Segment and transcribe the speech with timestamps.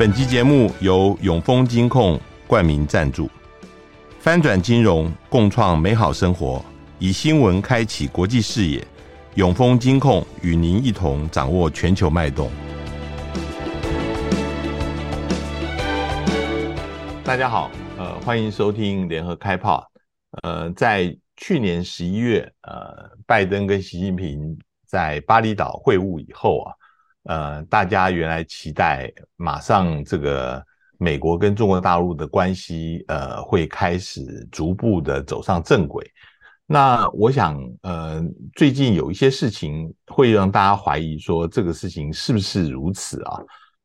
[0.00, 3.28] 本集节目由永丰金控冠名赞助，
[4.18, 6.64] 翻转金融，共创美好生活，
[6.98, 8.82] 以新闻开启国际视野。
[9.34, 12.50] 永丰金控与您一同掌握全球脉动。
[17.22, 19.86] 大家好，呃，欢迎收听联合开炮。
[20.42, 26.72] 呃，在去年十一月，呃，拜登跟习近平在巴厘岛会晤以后啊。
[27.24, 30.64] 呃，大家原来期待马上这个
[30.98, 36.04] 美国跟中国大陆的关系，呃，会开始逐步的走上正轨。
[36.66, 38.22] 那我想，呃，
[38.54, 43.40] 最近有一些事情会让大家怀疑说这个事情是不是如此啊？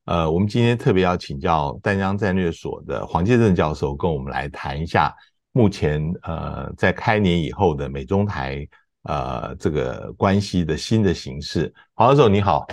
[0.06, 5.14] 呃，我们今天特别要请教淡江战略所的黄建正教授，跟我们来谈一下
[5.52, 8.68] 目前呃在开年以后的美中台
[9.04, 11.74] 呃这个关系的新的形势。
[11.96, 12.68] 黄教授你好。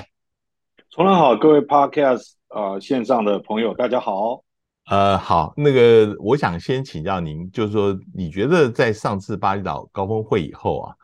[0.95, 4.45] 重来好，各位 Podcast 呃线上的朋友，大家好。
[4.91, 10.95] 呃，好，那个我想先请教您，就是说，你觉得在上次巴厘岛高峰会以后啊，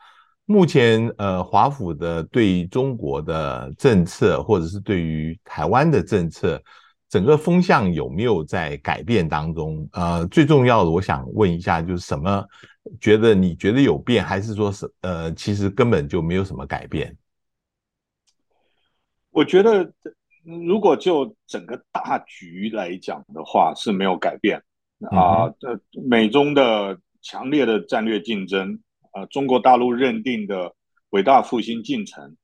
[0.45, 6.61] 目前呃华府的对中国的政策，或者是对于台湾的政策，
[7.09, 9.89] 整个风向有没有在改变当中？
[9.93, 12.45] 呃，最重要的，我想问一下，就是什么
[13.01, 17.17] 觉得你觉得有变，还是说是呃其实根本就没有什么改变？
[19.31, 19.93] 我觉得，
[20.43, 24.63] 如果就整个大局来讲的话，是没有改变
[25.11, 25.49] 啊。
[25.61, 28.81] 这、呃、美中的强烈的战略竞争，
[29.13, 30.75] 呃，中国大陆认定的
[31.11, 32.37] 伟大复兴进程，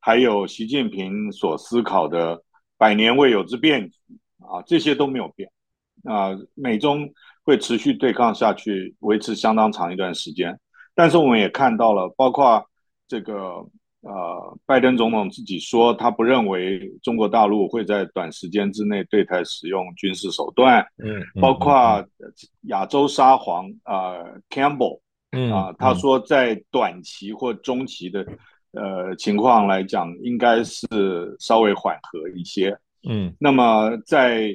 [0.00, 2.42] 还有习近平所思考的
[2.76, 3.96] 百年未有之变局
[4.40, 5.50] 啊，这些都没有变
[6.04, 6.36] 啊。
[6.54, 7.08] 美中
[7.44, 10.58] 会持续对抗下去，维持相当长一段时间。
[10.94, 12.66] 但是我们也看到了，包括
[13.06, 13.64] 这个。
[14.02, 20.84] 呃，拜登总统自己说，他不认为中国大陆会在短时间之内对台使用军事手段。
[20.98, 22.04] 嗯，嗯包括
[22.62, 24.98] 亚洲沙皇啊、呃、Campbell，
[25.30, 28.26] 嗯啊、呃，他说在短期或中期的
[28.72, 32.76] 呃情况来讲，应该是稍微缓和一些。
[33.08, 34.48] 嗯，那么在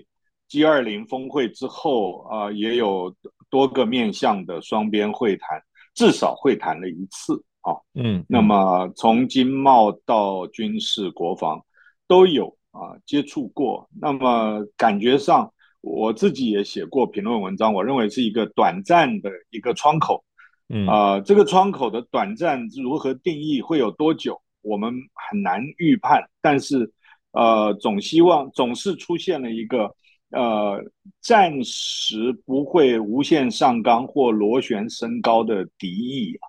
[0.50, 3.16] G 二零峰会之后啊、呃，也有
[3.50, 5.58] 多个面向的双边会谈，
[5.94, 7.41] 至少会谈了一次。
[7.67, 11.61] 啊，嗯，那么从经贸到军事国防
[12.07, 15.51] 都有啊接触过，那么感觉上
[15.81, 20.23] 我自己也写过评论文章，我认为是一个短暂的一个窗口，
[20.69, 20.88] 嗯。
[20.88, 26.89] 啊，这个窗口的短暂如何定义，会有多久，我们很难预判，但是
[27.31, 29.94] 呃，总希望总是出现了一个
[30.31, 30.81] 呃
[31.19, 36.47] 暂时不会无限上纲或螺旋升高的敌意啊。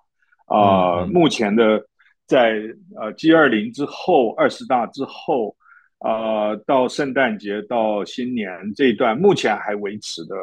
[0.49, 1.81] 啊、呃，目前的
[2.27, 2.59] 在
[2.99, 5.55] 呃 G 二零之后，二十大之后，
[5.99, 10.35] 啊、呃，到圣诞节到新年这一段，目前还维持的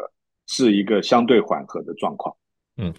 [0.47, 2.35] 是一个相对缓和的状况。
[2.79, 2.93] 嗯，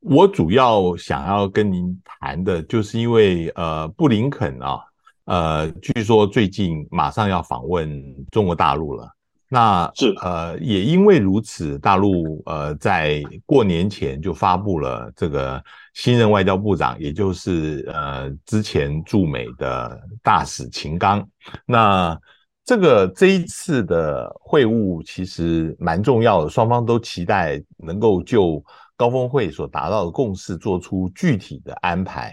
[0.00, 4.80] 我主要想要跟您谈的，就是因为呃，布林肯啊，
[5.24, 7.88] 呃，据说最近马上要访问
[8.30, 9.08] 中国大陆了。
[9.52, 15.60] 那是呃，也因为如此，大陆呃，在过年前就发布了这个
[15.92, 21.28] 新任外交部长，也就是呃之前驻美的大使秦刚。
[21.66, 22.16] 那
[22.64, 28.64] 这个这一次的会晤其实蛮重要的，双方都期待能够就
[28.96, 32.32] 高峰会所达到的共识做出具体的安排。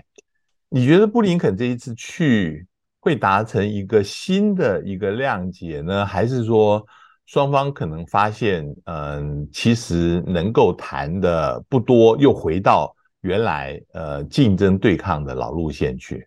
[0.70, 2.68] 你觉得布林肯这一次去
[3.00, 6.86] 会达成一个新的一个谅解呢，还是说？
[7.28, 16.26] 双方可能发现，嗯，其实能够谈的不多，又回到原来呃竞争对抗的老路线去。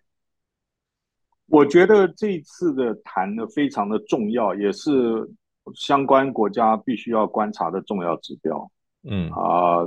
[1.47, 5.27] 我觉得这一次的谈的非常的重要，也是
[5.73, 8.71] 相关国家必须要观察的重要指标。
[9.03, 9.81] 嗯啊，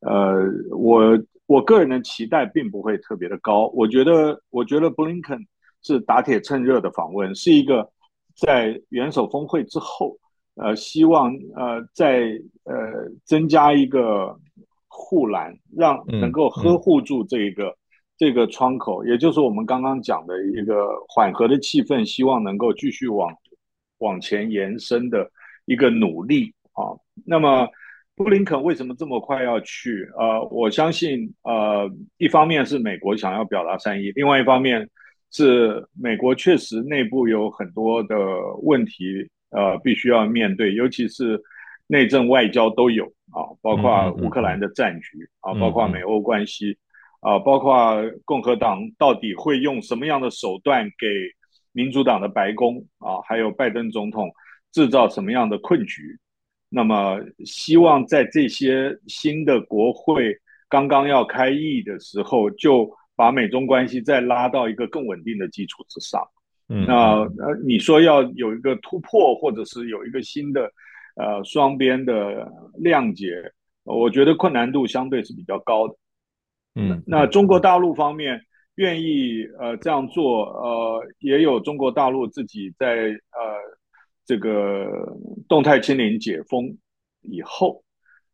[0.00, 0.42] 呃，
[0.76, 3.68] 我我个人的期待并不会特别的高。
[3.68, 5.38] 我觉得，我觉得布林肯
[5.82, 7.88] 是打铁趁热的访问，是一个
[8.34, 10.18] 在元首峰会之后。
[10.60, 14.36] 呃，希望呃再呃增加一个
[14.88, 17.76] 护栏，让能够呵护住这个、嗯嗯、
[18.18, 23.32] 这个窗口，也就是我们刚刚讲的一个缓和的气氛，希望能够继续往
[23.98, 25.30] 往前延伸的
[25.66, 26.96] 一个努力啊。
[27.24, 27.68] 那么
[28.16, 30.10] 布林肯为什么这么快要去？
[30.18, 34.88] 呃，我相信呃一方面是美国想要表达善意，另外一方面
[35.30, 38.16] 是美国确实内部有很多的
[38.62, 39.28] 问题。
[39.50, 41.42] 呃，必须要面对，尤其是
[41.86, 46.76] 内政外交都有啊，包括乌克兰的战局啊，包括美欧关系
[47.20, 51.06] 啊，包括共和党到底会用什么样的手段给
[51.72, 54.30] 民主党的白宫啊，还有拜登总统
[54.72, 56.18] 制造什么样的困局。
[56.70, 60.36] 那么，希望在这些新的国会
[60.68, 66.22] 刚刚要开议的时候，就把美中关系再拉到一个更稳定的基础之上。
[66.68, 70.70] 嗯，那呃，你说要有一个突破，或者是有一个新的
[71.16, 72.50] 呃双边的
[72.82, 73.52] 谅解，
[73.84, 75.94] 我觉得困难度相对是比较高的。
[76.74, 78.40] 嗯，那中国大陆方面
[78.76, 83.78] 愿意呃这样做，呃，也有中国大陆自己在呃。
[84.28, 85.16] 这个
[85.48, 86.76] 动态清零解封
[87.22, 87.82] 以后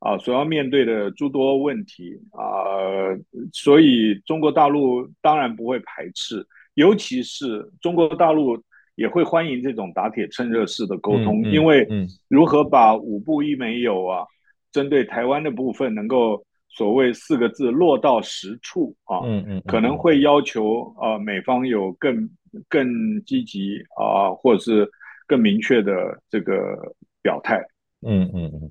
[0.01, 3.15] 啊，所要面对的诸多问题啊，
[3.53, 8.63] 所以中国大陆当然不会排斥，尤其是中国大陆
[8.95, 11.87] 也会欢迎这种打铁趁热式的沟通，因为
[12.29, 14.25] 如何把五不一没有啊，
[14.71, 19.21] 针对台湾的部分能够所谓四个字落到实处啊，
[19.67, 22.29] 可能会要求啊美方有更
[22.69, 24.91] 更积极啊，或者是。
[25.27, 26.77] 更明确的这个
[27.23, 27.57] 表态，
[28.07, 28.71] 嗯嗯嗯，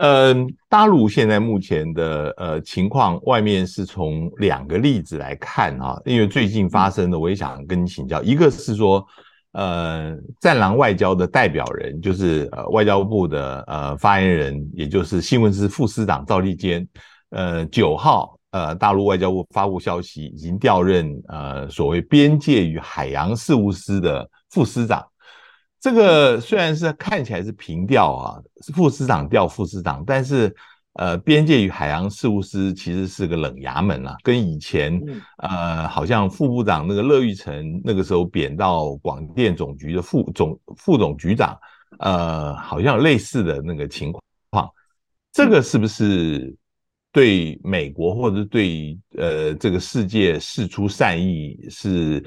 [0.00, 0.34] 呃，
[0.66, 9.06] 大陆现在目前的呃情况，外面是从两个例子来看啊，因为最近发生的，我也想跟你请教，一个是说，
[9.52, 16.88] 呃，战狼外交的代表人，就是呃外交部的呃发言人，也就是新闻司副司长赵立坚，
[17.28, 25.04] 呃，九号呃大陆外交部发布消息，已经调任呃所谓边界与海洋事务司的副司长。
[25.80, 30.54] 这个虽然是看起来是平调啊，是副司长调副司长，但是
[30.92, 35.00] 呃，边界与海洋事务司其实是个冷衙门啊，跟以前
[35.38, 41.58] 呃，好像副部长那个乐玉成那个时候贬到广电总局的副总副总局长，
[42.00, 44.22] 呃，好像有类似的那个情况。
[45.32, 46.54] 这个是不是
[47.10, 52.22] 对美国或者对呃这个世界释出善意是？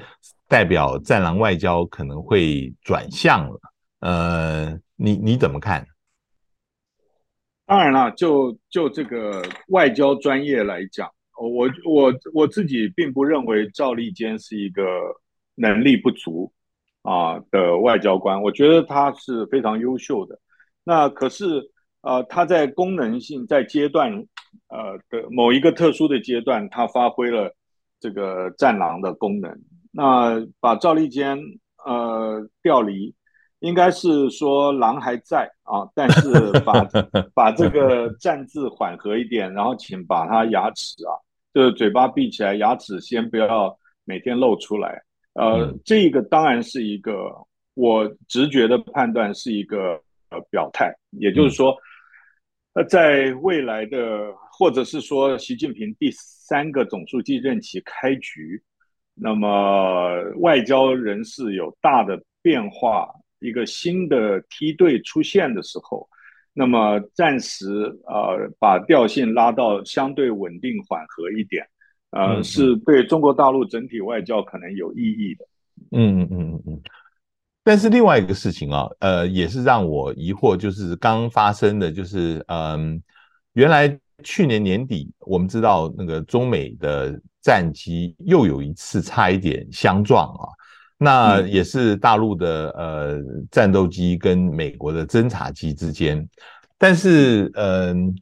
[0.54, 3.60] 代表战狼外交可能会转向了，
[3.98, 5.84] 呃，你你怎么看？
[7.66, 14.84] 当然了，就就这个外交专业来讲，我我我自己并不认为赵立坚是一个
[15.56, 16.52] 能力不足
[17.02, 20.38] 啊的外交官，我觉得他是非常优秀的。
[20.84, 21.68] 那可是
[22.02, 24.12] 呃，他在功能性在阶段
[24.68, 27.52] 呃的某一个特殊的阶段，他发挥了
[27.98, 29.50] 这个战狼的功能。
[29.96, 31.38] 那把赵立坚
[31.84, 33.14] 呃调离，
[33.60, 36.84] 应该是说狼还在啊，但是把
[37.32, 41.14] 把这个战字缓和一点，然后请把他牙齿啊，
[41.54, 45.00] 就是嘴巴闭起来，牙齿先不要每天露出来。
[45.34, 47.30] 呃，这个当然是一个
[47.74, 50.00] 我直觉的判断，是一个
[50.30, 51.76] 呃表态，也就是说，
[52.72, 58.60] 呃，在未来的或者是说习近平第三个总书记任期开局。
[59.16, 63.08] 那么外交人士有大的变化，
[63.38, 66.08] 一个新的梯队出现的时候，
[66.52, 67.66] 那么暂时
[68.06, 71.64] 呃把调性拉到相对稳定缓和一点，
[72.10, 75.44] 呃，是对中国大陆整体外交可能有意义的。
[75.92, 76.80] 嗯嗯嗯嗯嗯。
[77.62, 83.00] 但是另外一个事情啊，呃，也是让我疑惑，就是刚发生的就是嗯，
[83.52, 87.20] 原来去年年底我们知道那个中美的。
[87.44, 90.48] 战机又有一次差一点相撞啊，
[90.96, 96.26] 那也是大陆的呃战斗机跟美国的侦察机之间，
[96.78, 98.14] 但是嗯、呃，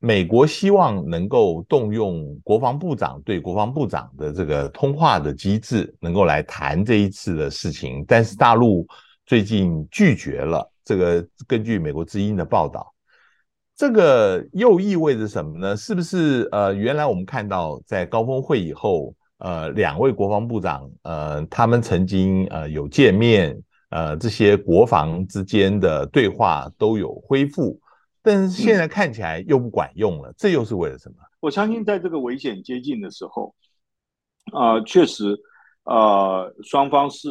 [0.00, 8.84] 美国希望能够动用国防部长对国防部长的这个通话的机制，能够来谈这一次的事情，但是大陆
[9.24, 10.68] 最近拒绝了。
[10.84, 12.92] 这个根据美国之音的报道。
[13.78, 15.76] 这个又意味着什么呢？
[15.76, 23.56] 是不是呃，原来我们看到在高峰会以后，呃，两位国防部长呃，他们曾经呃有见面，
[23.90, 27.80] 呃，这些国防之间的对话都有恢复，
[28.20, 31.14] 但是现在看起来又不管用了，嗯、这又是为了什么？
[31.38, 33.54] 我相信在这个危险接近的时候，
[34.52, 35.38] 啊、呃，确实，
[35.84, 37.28] 呃，双方是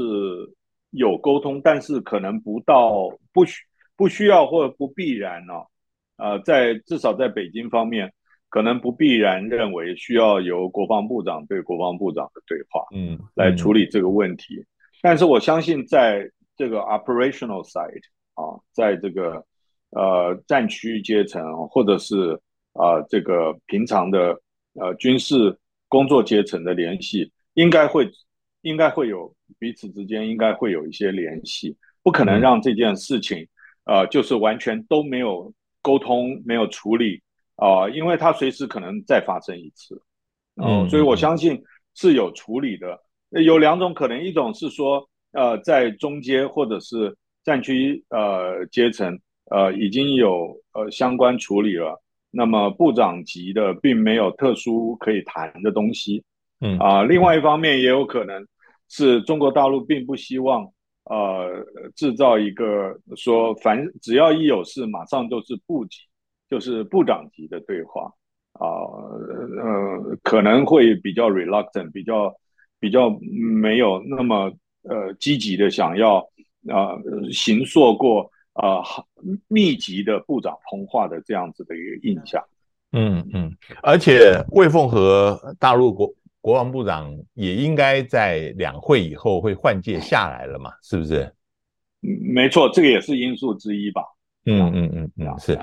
[0.91, 3.61] 有沟通，但是可能不到不需
[3.97, 5.67] 不需要或者不必然呢、哦。
[6.17, 8.11] 呃，在至少在北京方面，
[8.49, 14.65] 可能不必然认为需要由国防部长对国防部长的对话，嗯，来处理这个问题。
[15.01, 18.01] 但是我相信，在这个 operational side
[18.33, 19.45] 啊，在这个
[19.91, 22.31] 呃战区阶层，或者是
[22.73, 24.41] 啊、呃、这个平常的
[24.73, 25.55] 呃军事
[25.87, 28.09] 工作阶层的联系，应该会
[28.61, 33.47] 应该会有彼此之间应该会有一些联系，不可能让这件事情、
[33.85, 35.53] 嗯、呃就是完全都没有。
[35.87, 37.21] 沟通没有处理
[37.55, 39.95] 啊、呃，因为它随时可能再发生一次，
[40.57, 41.63] 呃、嗯，所以我相信
[41.95, 42.99] 是有处理的。
[43.29, 47.15] 有两种可能，一种是说，呃，在中阶或者是
[47.45, 49.17] 战区呃阶层
[49.49, 52.01] 呃已经有呃相关处理了，
[52.31, 56.21] 那么部长级的并没有特殊可以谈的东西。
[56.59, 58.45] 嗯啊，另外一方面也有可能
[58.89, 60.69] 是中国大陆并不希望
[61.09, 65.97] 呃制造一个说凡只要一有事马上就是部级，
[66.49, 68.11] 就是部长级的对话
[68.53, 72.35] 啊，呃可能会比较 reluctant，比较
[72.79, 73.09] 比较
[73.61, 74.51] 没有那么
[74.83, 76.17] 呃积极的想要
[76.69, 78.83] 啊、呃、形塑过啊、呃、
[79.47, 82.43] 密集的部长通话的这样子的一个印象。
[82.91, 86.13] 嗯嗯，而且魏凤和大陆国。
[86.47, 90.71] 国防部长也应该在两会以后会换届下来了嘛？
[90.81, 91.23] 是不是？
[92.03, 94.01] 嗯，没错，这个也是因素之一吧。
[94.45, 95.59] 嗯嗯嗯嗯，是。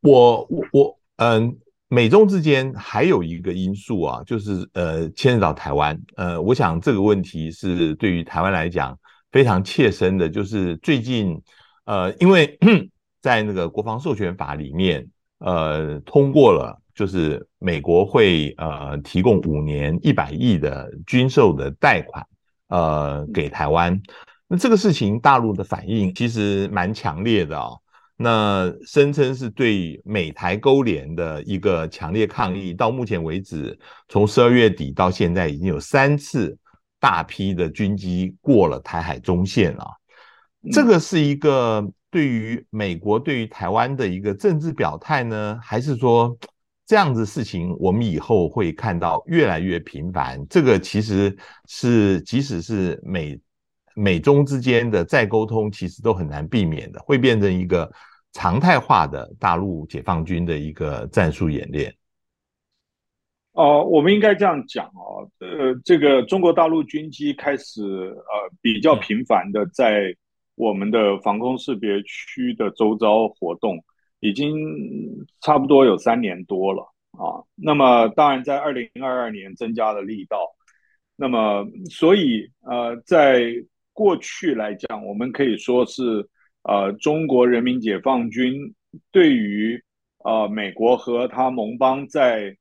[0.00, 1.54] 我我我，嗯，
[1.88, 6.00] 美中之间还有一个因素啊，就是呃，牵扯到台湾。
[6.16, 8.98] 呃，我想这个问题是对于台湾来讲
[9.32, 11.38] 非常切身的，就是最近
[11.84, 12.58] 呃，因为
[13.20, 15.06] 在那个国防授权法里面，
[15.40, 16.80] 呃，通过了。
[16.94, 22.26] 就是美国会呃提供五年一百亿的军售的贷款
[22.68, 23.98] 呃给台湾，
[24.46, 27.78] 那这个事情大陆的反应其实蛮强烈的哦。
[28.14, 32.74] 那声称是对美台勾连的一个强烈抗议。
[32.74, 33.76] 到目前为止，
[34.08, 36.56] 从十二月底到现在，已经有三次
[37.00, 39.84] 大批的军机过了台海中线了。
[40.70, 46.36] 这个是一个对于美国对于台湾的一个政治表态呢，还是说？
[46.84, 50.44] 这样子事情，我们以后会看到越来越频繁。
[50.50, 51.34] 这个其实
[51.66, 53.40] 是，即使是美
[53.94, 57.90] 美中之间的再沟通，其实都很难避免的，会变成一个
[58.32, 61.94] 常态化的大陆解放军的一个战术演练。
[63.52, 70.14] 哦、呃，我们应该这样讲哦，呃，这个中国大陆军机开始呃比较频繁的在
[70.56, 73.82] 我们的防空识别区的周遭活动。
[74.22, 74.54] 已经
[75.40, 76.82] 差不多有三年多了
[77.18, 80.38] 啊，那么当然在二零二二年增加了力道，
[81.16, 83.52] 那么所以呃，在
[83.92, 86.24] 过去来讲，我们可以说是
[86.62, 88.72] 呃中国人民解放军
[89.10, 89.82] 对于
[90.24, 92.56] 呃美国和他盟邦在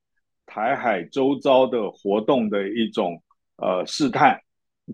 [0.47, 3.21] 台海周遭的活动的一种
[3.57, 4.41] 呃试探，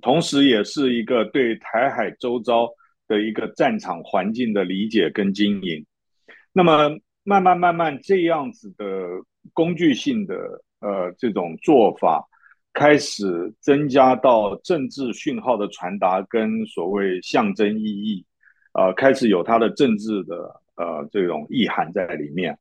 [0.01, 2.67] 同时也是一个对台海周遭
[3.07, 5.86] 的一个战场环境的理解跟经营。
[6.58, 6.90] 那么
[7.24, 8.84] 慢慢慢慢这样子的
[9.54, 10.36] 工具性的
[10.80, 12.28] 呃这种做法，
[12.74, 18.26] 开始增加到政治讯号的传达跟所谓象征意义，
[18.74, 20.36] 呃开始有它的政治的
[20.78, 22.58] 呃这种意涵在里面。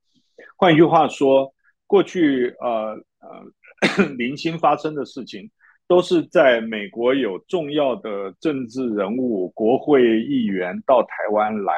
[0.59, 1.55] 换句话说，
[1.87, 5.51] 过去呃呃 零星发生的事情，
[5.89, 11.73] 都是在美国有重要的政治人物、国会议员到台湾来。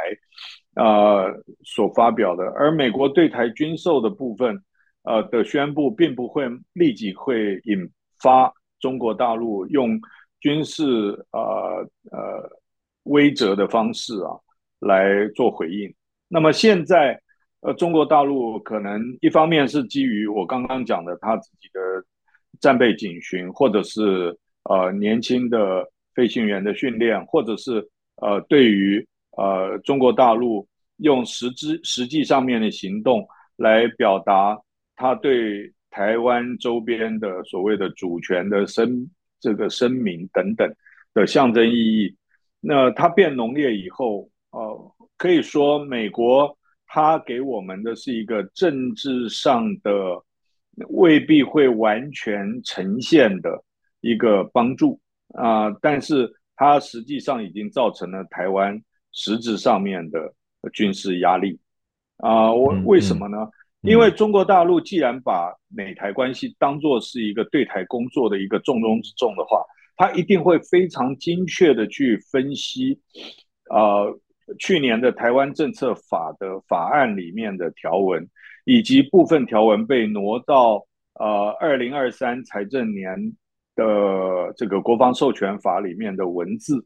[0.78, 4.62] 呃，所发表的，而美国对台军售的部分，
[5.02, 7.90] 呃的宣布，并不会立即会引
[8.23, 10.00] 发中国大陆用
[10.38, 10.85] 军事
[11.32, 12.49] 呃呃
[13.02, 14.38] 威慑的方式啊
[14.78, 15.92] 来做回应。
[16.28, 17.20] 那么现在，
[17.62, 21.80] 呃，中国大陆可能一方面是基于我刚刚讲的他自己的
[22.61, 27.85] 战备警巡，或者是呃年轻的飞行员的训练，或者是
[28.23, 29.04] 呃对于。
[29.37, 30.66] 呃，中国大陆
[30.99, 33.26] 用实质实际上面的行动
[33.57, 34.57] 来表达
[34.95, 40.73] 他对台湾周边的所谓的主权的声这个声明等等
[41.14, 42.17] 的象征意义。
[42.61, 50.23] 那它变浓烈以后，呃，可以说美国它给我们的是一个政治上的
[50.88, 53.64] 未必会完全呈现的
[54.00, 55.00] 一个帮助
[55.35, 58.81] 啊，但是它实际上已经造成了台湾。
[59.11, 60.33] 实质上面的
[60.73, 61.59] 军事压力
[62.17, 63.49] 啊，我为什么呢？
[63.83, 69.62] 因为中国大陆既然把美台关系当作是一个对台工作的一个重中之重的话，
[69.97, 73.00] 他一定会非常精确的去分析，
[73.71, 74.19] 呃，
[74.59, 78.29] 去年的台湾政策法的法案里面的条文，
[78.65, 80.85] 以及部分条文被挪到
[81.15, 83.33] 呃二零二三财政年
[83.77, 86.85] 的这个国防授权法里面的文字，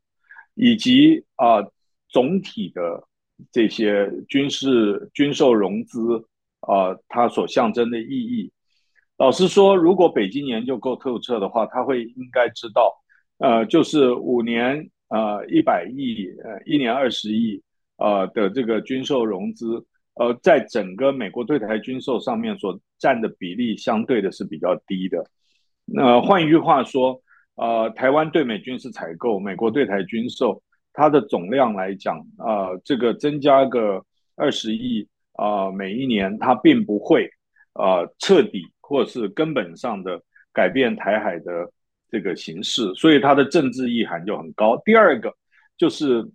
[0.55, 1.55] 以及啊。
[1.55, 1.73] 呃
[2.13, 3.03] 总体的
[3.51, 6.25] 这些军事军售融资
[6.61, 8.53] 啊、它所象征的意义，
[9.19, 12.95] 老实说，如果北京研究够透彻的话，他会应该知道，
[13.39, 17.61] 呃，就是五年呃一百亿呃一年二十亿
[17.97, 19.85] 呃的这个军售融资，
[20.15, 25.27] 呃，在整个美国对台军售上面所占的比例相对的是比较低的。
[25.85, 27.21] 那换一句话说，
[27.57, 30.63] 呃，台湾对美军事采购，美国对台军售。
[30.93, 34.05] 它的总量来讲，呃，这个增加个
[34.37, 37.31] 二十亿啊，每一年它并不会
[37.75, 40.21] 呃彻底或是根本上的
[40.53, 41.71] 改变台海的
[42.11, 44.77] 这个形势，所以它的政治意涵就很高。
[44.85, 45.35] 第二个
[45.79, 46.31] 就是，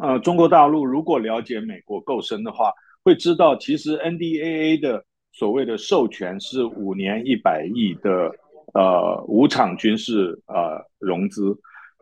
[0.00, 2.72] 呃，中国大陆如果了解美国够深的话，
[3.04, 8.34] 会知道其实 NDAA 的所谓的授权是五年一百亿的
[8.74, 11.56] 呃无偿军事呃融资。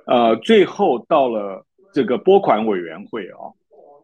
[0.09, 3.53] 呃，最后到了这个拨款委员会啊，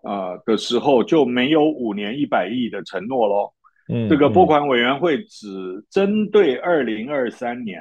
[0.02, 3.50] 呃的时候就没有五年一百亿的承诺喽。
[3.88, 7.80] 嗯，这个拨款委员会只针对二零二三年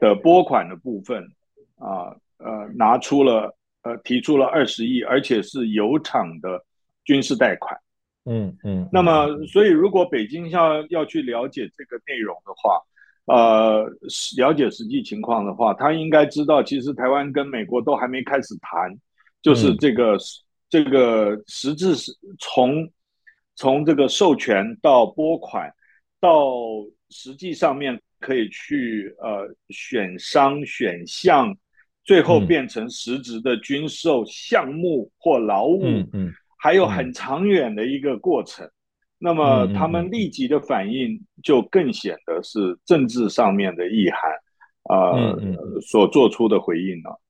[0.00, 1.22] 的拨款的部分
[1.76, 3.52] 啊，呃，呃，拿出了
[3.82, 6.64] 呃提出了二十亿，而且是有偿的
[7.04, 7.76] 军事贷款。
[8.26, 8.88] 嗯嗯。
[8.92, 12.80] 那么，所以如果北京要要去了解这个内容的话，
[13.30, 13.86] 呃，
[14.36, 18.98] 了解实际情况的话，他应该知道，其实台湾跟美国都还没开始谈，
[19.40, 20.20] 就是这个、嗯、
[20.68, 22.10] 这个实质是
[22.40, 22.90] 从
[23.54, 25.72] 从这个授权到拨款，
[26.18, 26.50] 到
[27.10, 31.56] 实际上面可以去呃选商选项，
[32.02, 38.68] 最后变成实质的军售项目或劳务，嗯，嗯，还有很长远的一个过程。
[39.22, 44.32] 那么他们立即的反应就更显得是政治上面的意涵，
[44.84, 47.20] 啊、呃嗯嗯，所做出的回应了。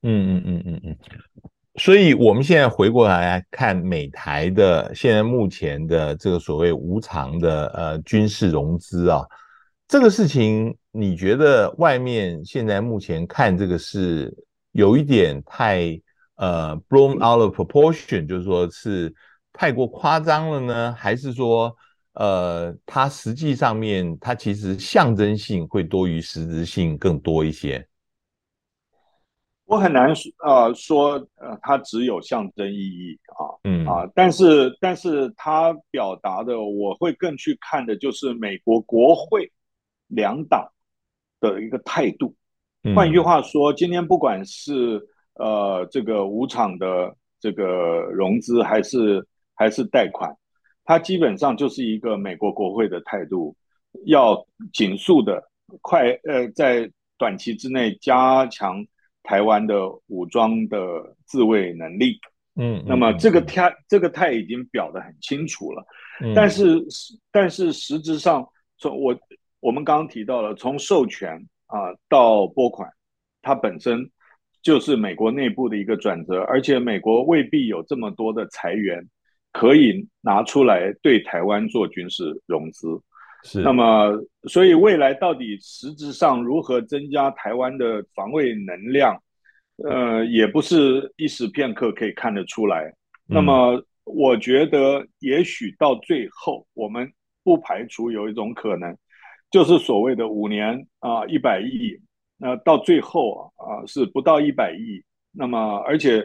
[0.00, 0.96] 嗯嗯嗯嗯嗯。
[1.74, 9.20] 所以我们现在回过来看美台的现在目前的这个所谓无偿的呃军事融资啊，
[9.86, 14.34] 这个事情你觉得外面现在目前看这个是
[14.72, 16.00] 有一点太
[16.36, 19.14] 呃 blown out of proportion，就是说是。
[19.56, 21.74] 太过夸张了呢，还是说，
[22.12, 27.88] 呃，它实际上面它其实象征性会多于实质性更多一些？
[29.64, 39.50] 我很难说，呃，说，呃，它只有象征意义啊，嗯啊，但是，但是它表达的，我会更去看的就是美国国会
[40.08, 40.70] 两党
[41.40, 42.34] 的一个态度。
[42.84, 45.02] 嗯、换句话说，今天不管是
[45.34, 47.64] 呃这个五场的这个
[48.12, 50.36] 融资，还是还是贷款，
[50.84, 53.56] 它基本上就是一个美国国会的态度，
[54.04, 55.42] 要紧速的
[55.80, 56.88] 快呃，在
[57.18, 58.86] 短期之内加强
[59.22, 60.78] 台湾的武装的
[61.24, 62.20] 自卫能力。
[62.54, 65.84] 嗯，那么这个态这个态已经表得很清楚了。
[66.20, 66.84] 嗯，但是
[67.32, 68.46] 但是实质上，
[68.78, 69.18] 从我
[69.60, 71.34] 我们刚刚提到了，从授权
[71.66, 72.88] 啊到拨款，
[73.42, 74.10] 它本身
[74.62, 79.06] 就是美国内部的一个转折，而且美国未必有这么多的财源。
[79.58, 83.00] 可以拿出来对台湾做军事融资，
[83.42, 83.62] 是。
[83.62, 84.12] 那么，
[84.50, 89.16] 所以未来到底实质上如何增加台湾的防卫能量，
[89.82, 92.92] 呃，也不是一时片刻可以看得出来。
[93.26, 97.10] 那么，我觉得也许到最后，我们
[97.42, 98.94] 不排除有一种可能，
[99.50, 101.98] 就是所谓的五年啊一百亿，
[102.36, 105.02] 那到最后啊是不到一百亿。
[105.32, 106.22] 那么，而且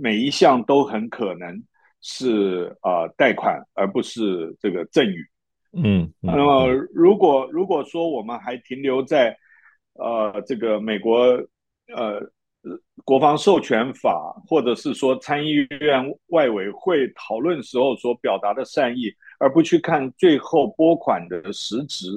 [0.00, 1.60] 每一项都很可能。
[2.02, 5.24] 是呃贷款，而不是这个赠与。
[5.72, 9.34] 嗯，嗯，那么如果如果说我们还停留在
[9.94, 11.18] 呃这个美国
[11.94, 12.20] 呃
[13.04, 22.08] 国防授权法，或者是说参议院外委会讨论时候所表达的善意，而不去看最后拨款的实质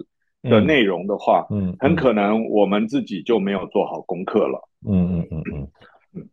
[0.42, 4.60] 的内容的话，嗯，嗯，很可能我们自己就没有做好功课了。
[4.88, 5.68] 嗯嗯嗯嗯。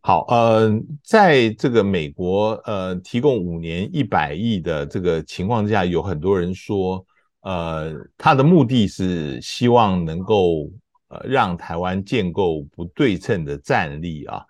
[0.01, 0.71] 好，呃，
[1.03, 7.05] 在这个美国呃提供五年一百亿的这个情况之下，有很多人说，
[7.41, 10.69] 呃，他的目的是希望能够
[11.09, 14.45] 呃让台湾建构不对称的战力啊，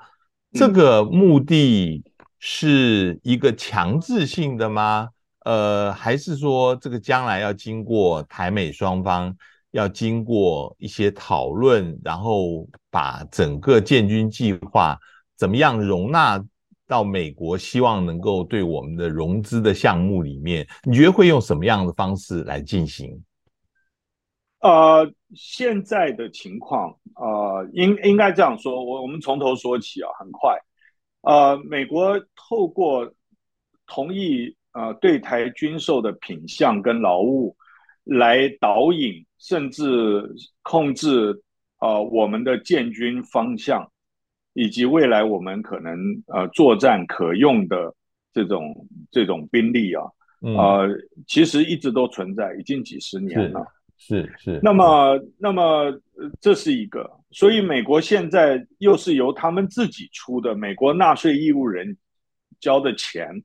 [0.51, 2.03] 这个目的
[2.37, 5.09] 是一个强制性的吗？
[5.45, 9.35] 呃，还是说这个将来要经过台美双方
[9.71, 14.95] 要经过一些讨论，然后把整个建军计划？
[15.37, 16.43] 怎么样容纳
[16.87, 20.67] 到美国希望能够对我们的融资的项目里面？
[20.83, 23.23] 你觉得会用什么样的方式来进行？
[24.59, 30.57] 呃，现在的情况，呃，应应该这样说，我我们从头说起啊，很快。
[31.21, 33.13] 呃，美国透过
[33.87, 37.55] 同意呃对台军售的品项跟劳务
[38.03, 41.43] 来导引，甚至控制
[41.79, 43.89] 呃我们的建军方向。
[44.53, 47.93] 以及未来我们可能呃作战可用的
[48.31, 50.03] 这种这种兵力啊，
[50.41, 50.89] 呃，
[51.27, 53.65] 其实一直都存在，已经几十年了。
[53.97, 54.59] 是是。
[54.61, 55.97] 那么那么
[56.41, 61.95] 这是一个，所以美国现在又是由他们自己出的，美国纳税义务人
[62.59, 63.43] 交的钱，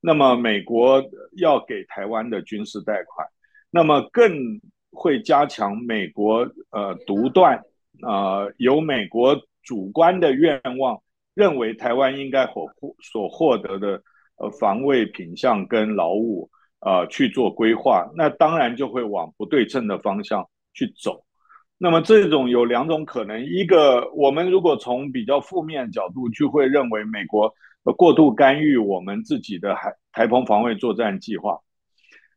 [0.00, 1.04] 那么美国
[1.36, 3.26] 要给台湾的军事贷款，
[3.70, 4.60] 那么更
[4.90, 7.62] 会加强美国呃独断，
[8.02, 11.00] 呃由美国主观的愿望，
[11.34, 12.66] 认为台湾应该获
[13.00, 14.02] 所获得的
[14.36, 16.50] 呃防卫品项跟劳务。
[16.82, 21.22] 呃，去做规划，那当然就会往不对称的方向去走。
[21.76, 27.54] 那么这种有两种可能，一个我们如果从比较负面角度去会认为美国
[27.98, 31.58] 过度干预我们自己的海台澎防卫作战计划。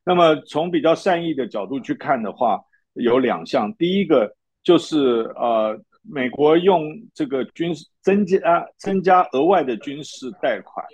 [0.03, 2.59] 那么从比较善意的角度去看的话，
[2.95, 8.39] 有两项，第一个就是呃，美国用这个军事增加
[8.77, 10.85] 增加额外的军事贷款。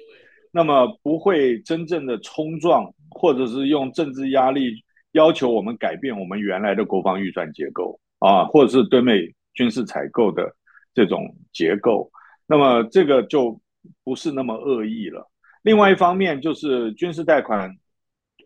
[0.51, 10.51] 那么不会真正的冲撞，或者是用政治压力要求我们改变我们原来的国防预算结构啊，或者是对美军事采购的
[10.93, 12.11] 这种结构。
[12.47, 13.61] 那么这个就
[14.03, 15.29] 不是那么恶意了。
[15.61, 17.69] 另外一方面就是军事贷款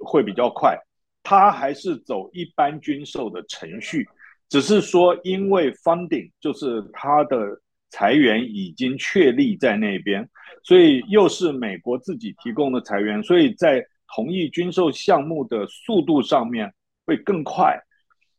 [0.02, 0.78] 会比较快，
[1.24, 4.06] 它还是走一般军售的程序，
[4.50, 7.60] 只是说因为 funding 就是它的。
[7.96, 10.28] 财源已经确立在那边，
[10.64, 16.74] 所以又是美国自己提供的财源，所以在同意军售项目的速度上面
[17.06, 17.80] 会更快。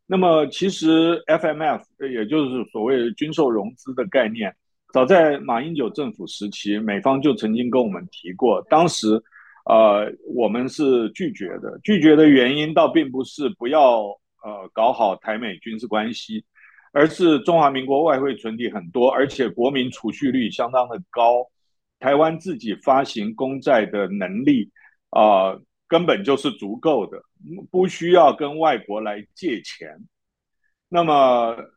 [0.09, 4.53] 那么，其实 FMF 也就是所谓军售融资的概念，
[4.93, 9.23] 早在马英九政府时期，美方就曾经跟我们提过，当时
[9.67, 14.07] 呃我们是拒绝的，拒绝的原因倒并不是不要
[14.45, 16.45] 呃搞好台美军事关系。
[16.97, 21.45] 而是中华民国外汇存底很多，而且国民储蓄率相当的高，
[21.99, 24.71] 台湾自己发行公债的能力
[25.11, 27.21] 啊、呃，根本就是足够的，
[27.69, 29.89] 不需要跟外国来借钱。
[30.89, 31.13] 那么，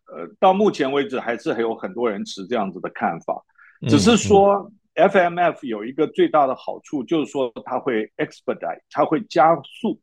[0.06, 3.44] 呃，到目前为止还是还有很多人持这样子的看法，
[3.90, 10.00] 只是说 FMF 有一个最大的好处，就是说它会 expedite，它会加速。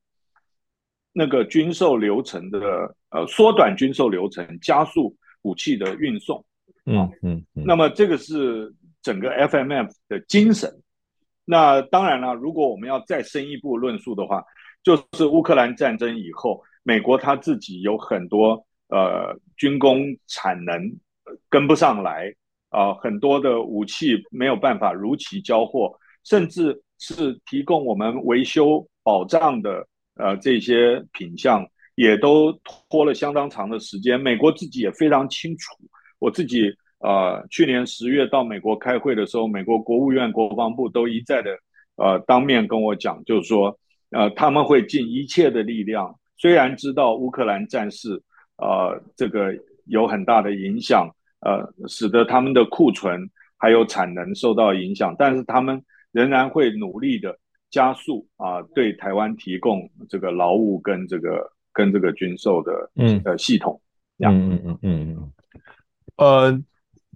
[1.17, 6.45] 那个军售流程的呃缩短军售流程，加速武器的运送，
[6.87, 10.69] 嗯嗯，嗯，那么这个是整个 FMF 的精神。
[11.45, 14.43] 那当然了，如果我们要再深一步论述的话，
[14.83, 20.93] 就是乌克兰战争以后，美国他自己有很多呃军工产能
[21.49, 22.35] 跟不上来
[22.71, 29.87] 啊，呃，很多的武器没有办法如期交货，甚至是提供我们维修保障的。
[30.17, 32.53] 呃，这些品项也都
[32.91, 34.21] 拖了相当长的时间。
[34.21, 35.75] 美国自己也非常清楚。
[36.21, 41.51] 我自己呃，去年十月到美国开会的时候，美国国务院、国防部都一再的
[41.97, 43.79] 呃当面跟我讲，就是说
[44.11, 46.15] 呃他们会尽一切的力量。
[46.37, 48.23] 虽然知道乌克兰战事
[48.57, 49.55] 呃这个
[49.87, 51.09] 有很大的影响，
[51.41, 57.37] 呃使得他们的库存还有产能受到影响，但是他们仍然会努力的。
[57.75, 63.81] 加速啊，对台湾提供这个劳务跟这个跟这个军售的嗯呃系统，
[64.25, 65.33] 嗯嗯嗯嗯嗯，
[66.19, 66.63] 呃，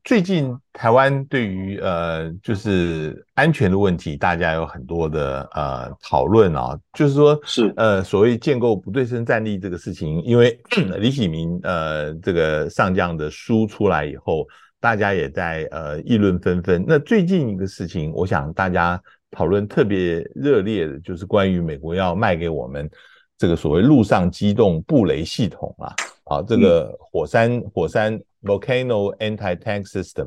[0.03, 10.59] 最近台湾对于呃就是安全的问题，大家有很多的呃讨论啊，就是说是呃所谓建构不对称战力这个事情，因为
[10.99, 14.45] 李喜明呃这个上将的书出来以后，
[14.81, 16.85] 大家也在呃议论纷纷。
[16.85, 19.01] 那最近一个事情，我想大家。
[19.31, 22.91] 讨论特别热烈的就是关于美国要卖给我们
[23.37, 30.27] 这个所谓陆上机动布雷系统啊，啊，这个火山火山 volcano anti-tank system，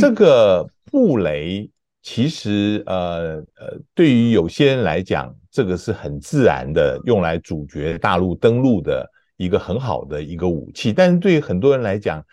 [0.00, 1.68] 这个布雷
[2.02, 9.04] 其实呃呃，对于有些人来讲，这个是很自然的用来阻绝大陆登陆的
[9.36, 12.24] 一个很好的一个武器，但是对于很多人来讲，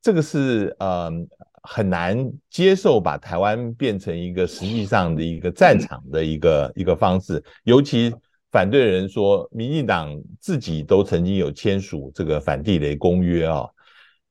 [0.00, 1.12] 这个是呃。
[1.62, 8.14] 很难接受把台湾变成一个实际上的一个战场的一个一个方式，尤其
[8.50, 13.64] 反对人说，民进党自己都曾经有签署这个反地雷公约啊。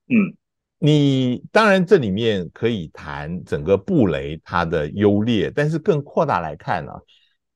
[0.07, 0.35] 嗯，
[0.79, 6.91] 你当然这里面可以谈整个布雷它的优劣，但是更扩大来看呢，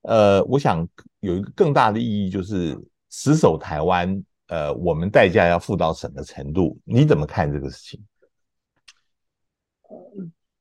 [0.03, 0.87] 呃，我想
[1.19, 2.77] 有一个更大的意义就是
[3.09, 6.79] 死守台湾，呃，我们代价要付到什么程度？
[6.85, 7.99] 你怎么看这个事情？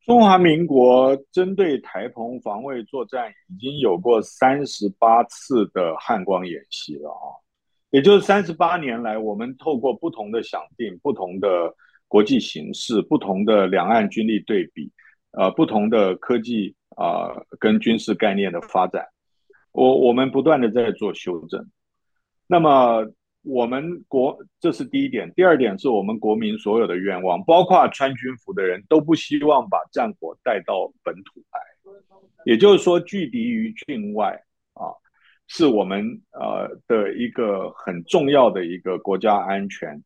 [0.04, 7.38] 中华民国针对台澎防卫作战已经有过三十八次的汉光演习了啊，
[7.90, 11.72] 也就是三十八年来，我们透过不同的想定、不同的
[12.08, 14.90] 国际形势、不同的两岸军力对比，
[15.30, 19.06] 呃，不同的科技啊、跟军事概念的发展，
[19.70, 21.70] 我我们不断的在做修正。
[22.48, 23.06] 那么
[23.42, 31.60] 我们国这是第一点，第二点是我们国民所有的愿望，包括穿军服的人都不希望把战火带到本土来，
[32.44, 34.40] 也就是说，拒敌于境外
[34.74, 34.94] 啊，
[35.48, 40.02] 是我们呃的一个很重要的一个国家安全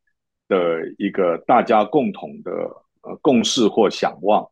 [0.47, 2.51] 的一个大家共同的
[3.01, 4.49] 呃共识或想望。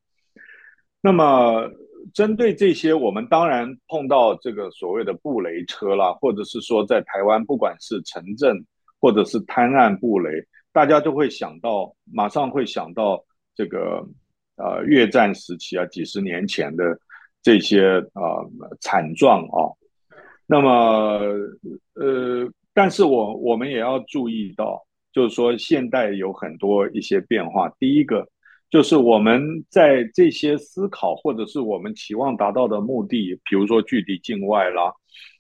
[1.02, 1.72] 那么。
[2.14, 8.64] 针对这些，我们当然碰到这个所谓的布雷车啦，或者是说在台湾，不管是城镇
[9.00, 10.32] 或者是滩岸布雷，
[10.72, 13.24] 大家都会想到，马上会想到
[13.56, 14.06] 这个
[14.58, 16.98] 呃越战时期啊，几十年前的
[17.42, 17.82] 这些
[18.14, 18.50] 呃
[18.82, 19.72] 惨状啊。
[20.46, 21.20] 那么
[21.94, 27.70] 呃，但是我我们也要注意到，就是说现代有很多一些变化。
[27.80, 28.28] 第一个。
[28.72, 34.92] 就是我们在这些思考，或者是我们期望达到的目的，比如说拒敌境外啦，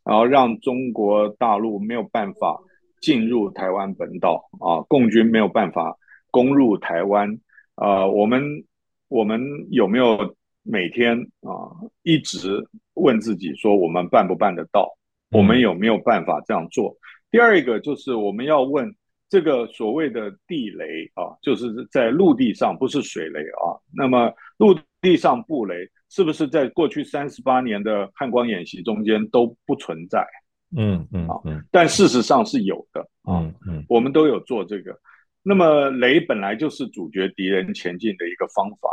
[0.05, 2.57] 然后让中国大陆没有办法
[3.05, 5.95] 进入台湾本岛啊，共军没有办法
[6.31, 7.39] 攻入台湾
[7.75, 8.41] 啊，我们
[9.07, 9.39] 我们
[9.69, 11.53] 有没有每天啊
[12.01, 14.97] 一直问自己说，我们办不办得到？
[15.29, 16.97] 我们有没有办法这样做？
[17.29, 18.95] 第二一个就是我们要问。
[19.27, 23.73] 这个所谓的地雷啊，就是在陆地上，不是水雷啊。
[23.91, 25.75] 那么陆地上布雷
[26.09, 30.23] 是不是在过去三十八年的汉光演习中间都不存在？
[30.77, 33.39] 嗯嗯啊，但事实上是有的啊。
[33.39, 34.97] 嗯嗯，我们都有做这个。
[35.41, 38.89] 那么雷本来就是阻绝敌人前进的一个方法。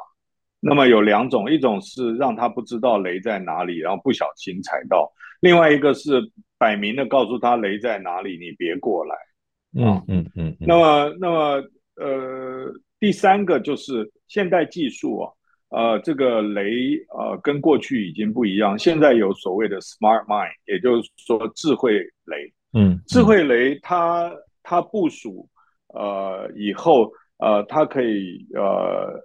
[0.65, 9.17] 那么有两种，一种是让他不知道雷在哪里，然后不小心踩到；另外一个是摆明的告诉他雷在哪里，你别过来。
[9.75, 11.65] 嗯嗯嗯，那么那么
[11.97, 15.33] 呃，第三个就是现代技术啊，
[15.73, 22.53] 呃，这个雷呃跟过去已经不一样，现在有所谓的 smart mine，也就是说智慧雷。
[22.75, 24.31] 嗯，智慧雷它
[24.63, 25.49] 它部署
[25.95, 29.21] 呃以后呃它可以呃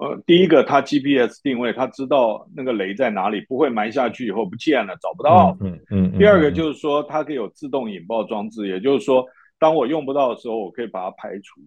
[0.00, 5.56] 呃第一个它 GPS 定位，它知道那个雷在哪里，不会埋下去以后不见了找不到。
[5.60, 6.18] 嗯嗯。
[6.18, 9.24] 第二个就是说它可以有自动引爆装置，也就是说。
[9.60, 11.60] 当我用不到的时候，我可以把它排除，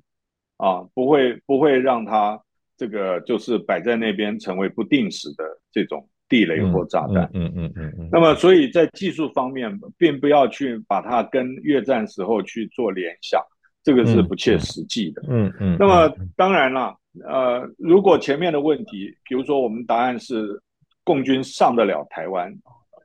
[0.55, 2.41] 啊，不会不会让它
[2.77, 7.29] 这个就是摆在那边成为不定时的这种地雷或炸弹。
[7.33, 8.09] 嗯嗯嗯嗯。
[8.11, 13.41] 那么，所以在技术方面，并不要去把它跟越战时候去做联想，
[13.83, 15.21] 这个是不切实际的。
[15.27, 15.77] 嗯嗯。
[15.79, 20.61] 那么，当然了，呃，如果前面的问题，比如说我们答案是
[21.03, 22.53] 共军上得了台湾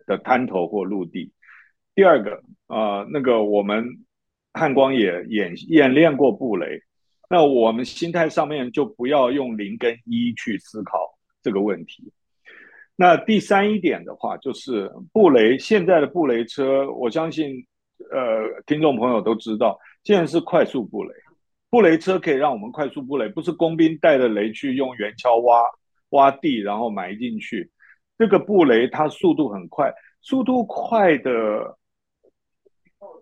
[0.06, 1.30] 的滩头或陆地，
[1.94, 3.84] 第二个，呃，那个我们。
[4.58, 6.80] 汉光也演演练过布雷，
[7.28, 10.98] 那我们心态上面就不要用零跟一去思考
[11.42, 12.12] 这个问题。
[12.94, 17.66] 那第三一点的话，就是布雷现在的布雷车，我相信
[18.10, 21.12] 呃听众朋友都知道，现在是快速布雷，
[21.68, 25.62] 布雷车可以让我们快速布雷，不是工兵带着雷去用圆锹挖
[26.10, 27.70] 挖地然后埋进去，
[28.16, 31.76] 这个布雷它速度很快，速度快的。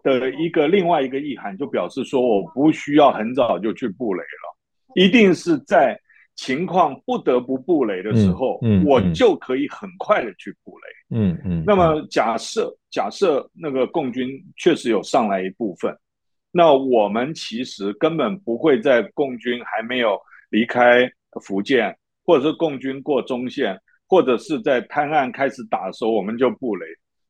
[0.04, 4.56] 的一个另外一个意涵，就表示说，我不需要很早就去布雷了，
[4.94, 5.98] 一定是在
[6.36, 11.18] 情况不得不布雷的时候，嗯嗯嗯、我就可以很快的去布雷。
[11.18, 11.60] 嗯嗯。
[11.60, 15.96] 嗯，那么假设假设那个共军确实有上来一部分，
[16.52, 21.10] 那我们其实根本不会在共军还没有离开
[21.42, 26.86] 福建，或者是共军过中线，或者是在滩岸开始打的时候，我们就布雷。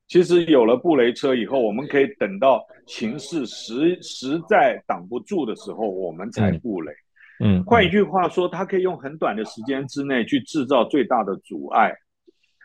[0.06, 6.92] 其实有了布雷车以后，我们可以等到形势实实在挡不住的时候，我们才布雷。
[7.40, 11.92] 嗯，嗯，换一句话说，它可以用很短的时间之内去制造最大的阻碍。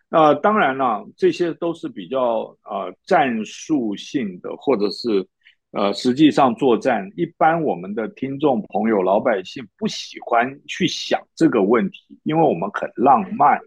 [0.09, 5.25] 呃，当然了，这些都是比较呃战术性的，或者是
[5.71, 13.59] 呃实际上作战，一般我们的听众朋友、老百姓不喜欢去想这个问题，因为我们很浪漫。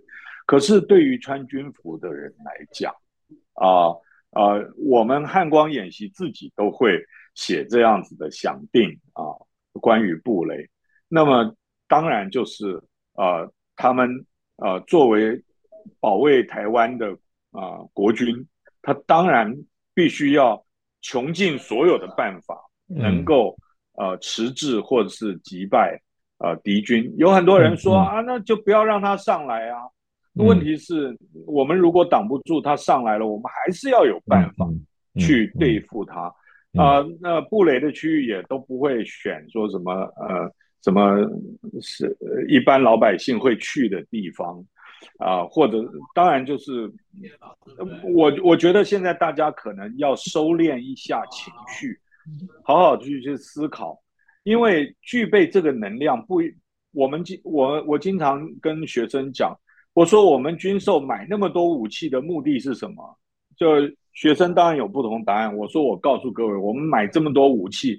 [0.47, 2.93] 可是对于穿军服的人来讲，
[3.55, 3.91] 啊
[4.31, 4.57] 啊！
[4.79, 9.23] 我们汉光演习自己都会写这样子的想定啊，
[9.81, 10.69] 关于布雷。
[11.09, 11.55] 那么
[11.87, 12.83] 当然就是
[13.15, 15.45] 呃，他们呃作为
[16.01, 17.13] 保卫台湾的
[17.51, 18.47] 啊、呃、国军，
[18.81, 19.55] 他当然
[19.93, 20.65] 必须要
[21.03, 23.57] 穷尽所有的办法，能够
[23.93, 26.01] 呃迟滞或者是击败
[26.39, 27.15] 呃敌军。
[27.19, 29.83] 有很多人说啊，那就不要让他上来啊。
[30.35, 31.17] 问题是，
[31.47, 34.67] 我们如果挡不住他上来了，我们还是要有办法
[35.19, 36.23] 去对付他
[36.75, 37.09] 啊、呃。
[37.21, 40.51] 那布雷的区域也都不会选说什么呃
[40.83, 41.19] 什么
[41.81, 42.17] 是
[42.49, 44.59] 一般老百姓会去的地方
[45.19, 46.91] 啊、呃，或者当然就是
[48.15, 51.99] 我我觉得现在大家可能要收敛一下情绪
[52.63, 54.01] 好好去去思考，
[54.45, 56.41] 因为具备这个能量不，
[56.93, 59.55] 我们经我我经常跟学生讲，
[59.95, 63.19] 我说我们军售买那么多武器的目的是什么？
[63.57, 63.67] 就
[64.15, 65.57] 学生当然有不同答案。
[65.57, 67.99] 我说我告诉各位，我们买这么多武器，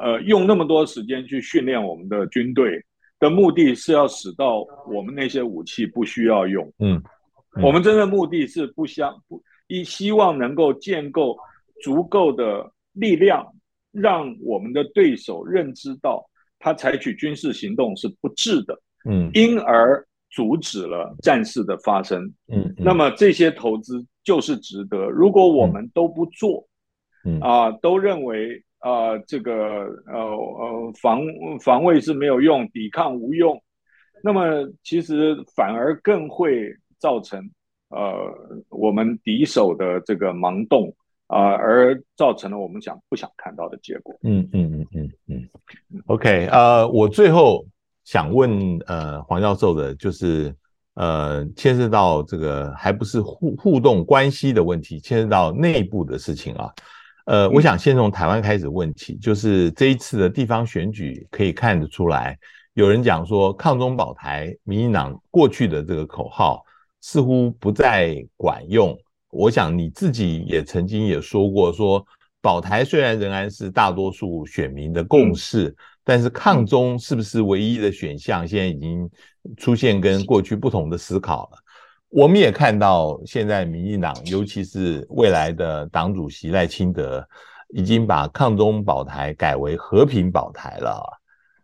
[0.00, 2.82] 呃，用那么多时间去训练我们的军队
[3.18, 6.64] 的目的是要使到我们那些武器不需要用。
[6.78, 7.02] 嗯，
[7.56, 11.36] 嗯我们真的目的是不相不一希望能够建构
[11.82, 13.44] 足够的力量，
[13.90, 16.24] 让我们的对手认知到
[16.58, 18.80] 他采取军事行动是不智的。
[19.08, 20.06] 嗯，因而
[20.36, 22.22] 阻止了战事的发生。
[22.46, 25.08] 嗯，嗯那么这些投资就是值得。
[25.08, 26.68] 如果我们都不做，
[27.24, 28.62] 嗯啊，都认为。
[28.78, 29.52] 啊、呃，这个
[30.06, 31.20] 呃呃防
[31.60, 33.60] 防卫是没有用，抵抗无用，
[34.22, 34.42] 那么
[34.84, 37.40] 其实反而更会造成
[37.88, 38.32] 呃
[38.68, 40.94] 我们敌手的这个盲动
[41.26, 44.14] 啊、呃，而造成了我们想不想看到的结果。
[44.22, 45.48] 嗯嗯嗯嗯嗯。
[46.06, 47.66] OK，呃，我最后
[48.06, 50.54] 想问呃黄教授的就是
[50.94, 56.72] 呃牵涉到这个还不是互互动关系的问题，牵涉到内部的事情啊。
[57.26, 62.38] 呃，我想先从台湾开始问起，就是这一次的地方选举可以看得出来，
[62.74, 66.64] 有人讲说抗中保台，民进党过去的这个口号
[67.00, 68.96] 似乎不再管用。
[69.32, 72.06] 我想你自己也曾经也说过，说
[72.40, 75.74] 保台虽然仍然是大多数选民的共识，
[76.08, 79.10] 但是抗中是不是唯一的选项，现在已经
[79.56, 81.58] 出现跟过去不同的思考了。
[82.10, 87.26] 我们也看到，现在民进党，尤其是未来的党主席赖清德，
[87.70, 91.02] 已经把抗中保台改为和平保台了。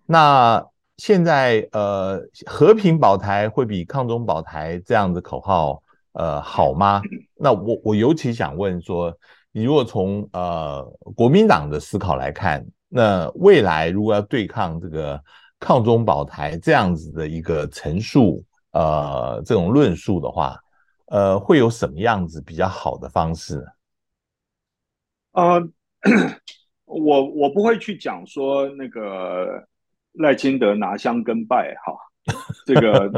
[0.07, 0.61] 那
[0.96, 5.81] 现在，呃，和平保台会比抗中保台这样的口号，
[6.14, 7.00] 呃，好吗？
[7.37, 9.16] 那我我尤其想问说，
[9.52, 10.83] 你如果从呃
[11.14, 15.18] 国民党的思考来看，那未来如果要对抗这个
[15.59, 20.59] 抗中保台这样子的一个陈述，呃，这种论述的话，
[21.07, 23.64] 呃，会有什么样子比较好的方式呢？
[25.33, 25.68] 呃，
[26.85, 29.66] 我我不会去讲说那个
[30.12, 31.96] 赖清德拿香跟拜哈，
[32.66, 33.11] 这个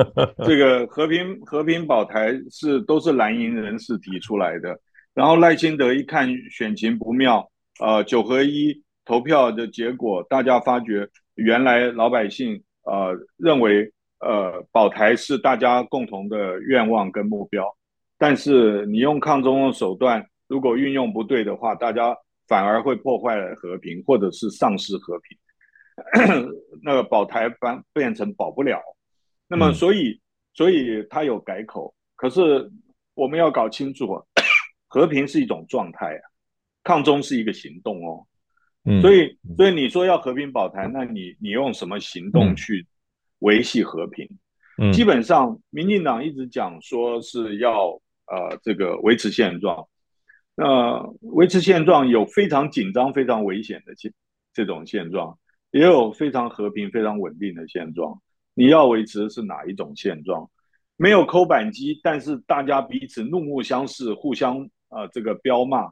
[0.44, 4.78] 这个和平和平保台是都是蓝营人士提出来的，
[5.14, 13.90] 然后赖清德一看选情不妙，呃，九合一投票的结果，大家发觉原来老百姓呃认为。
[14.20, 17.62] 呃，保台是大家共同的愿望跟目标，
[18.16, 22.16] 但是你用抗中的手段，如果运用不对的话，大家
[22.48, 25.36] 反而会破坏了和平，或者是丧失和平。
[26.82, 28.80] 那个保台反变成保不了。
[29.46, 30.18] 那么，所以，
[30.54, 31.94] 所以他有改口。
[32.16, 32.70] 可是
[33.12, 34.06] 我们要搞清楚，
[34.88, 36.24] 和平是一种状态啊，
[36.82, 38.24] 抗中是一个行动哦。
[39.00, 42.86] 所以，所以你说要和平保台，那你你用什么行动去？
[43.40, 44.26] 维系和平，
[44.78, 47.88] 嗯，基本上，民进党一直讲说是要
[48.26, 49.86] 呃这个维持现状，
[50.54, 54.10] 那维持现状有非常紧张、非常危险的这
[54.54, 55.38] 这种现状，
[55.72, 58.18] 也有非常和平、非常稳定的现状。
[58.54, 60.48] 你要维持的是哪一种现状？
[60.96, 64.56] 没有扣扳机，但是大家彼此怒目相视，互相
[64.88, 65.90] 呃这个彪骂，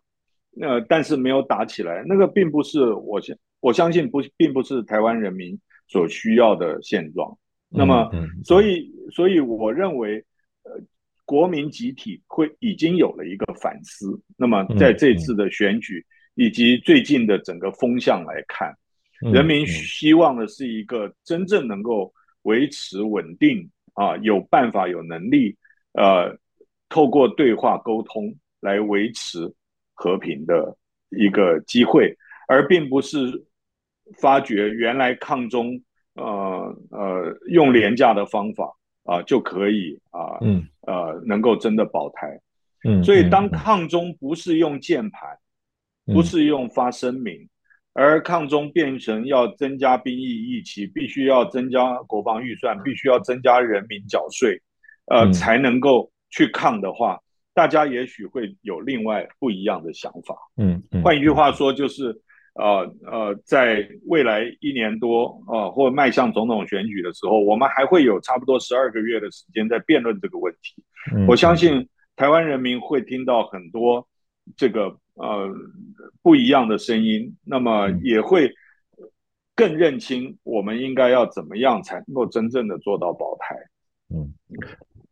[0.52, 7.36] 那、呃、但是没有打起来，那个并不是我相我相信不并不是台湾人民所需要的现状。
[7.74, 8.10] 那么，
[8.44, 10.22] 所以，所以我认为，
[10.64, 10.72] 呃，
[11.24, 14.20] 国民集体会已经有了一个反思。
[14.36, 18.76] 那么，在这次的选举以及最近的整个风向来看，
[19.32, 22.12] 人民希望的是一个真正能够
[22.42, 25.56] 维持稳定啊，有办法、有能力，
[25.94, 26.36] 呃，
[26.90, 29.50] 透过对话沟通来维持
[30.02, 30.76] 和平的
[31.10, 32.16] 一个机会，
[32.48, 33.44] 而并不是
[34.20, 35.80] 发觉原来抗中。
[36.14, 38.66] 呃呃，用廉价的方法
[39.04, 42.38] 啊、呃、就可以啊，呃、嗯呃，能够真的保台。
[42.84, 45.38] 嗯，所以当抗中不是用键盘，
[46.06, 47.48] 嗯、不是用发声明，嗯、
[47.94, 54.60] 而抗中变成要增加兵役役期，必须要增加国防预算，必须要增加人民缴税，
[55.06, 57.18] 呃，嗯、才能够去抗的话，
[57.55, 60.37] 大家也许会有另外不一样的想法。
[60.57, 62.21] 嗯，嗯换一句话说就是。
[62.55, 70.85] 呃呃，在未来一年多啊、呃，或迈向总统选举的时候，我们还会有差不多十二个月的时间在辩论这个问题。
[71.17, 74.07] 嗯、我相信台湾人民会听到很多
[74.55, 75.50] 这个呃
[76.21, 78.53] 不一样的声音，那么也会
[79.57, 83.57] 更认清我们应该要怎么样才能够真正的做到保台。
[84.15, 84.35] 嗯，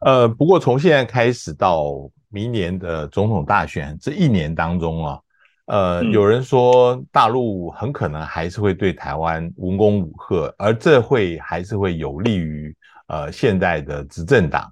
[0.01, 5.21] 呃，不过从现在开始到明年的总统大选这一年当中啊。
[5.67, 12.77] 呃，有人说大陆很可能还是会对台湾文攻武吓，而这会还是会有利于
[13.07, 14.69] 呃现在的执政党。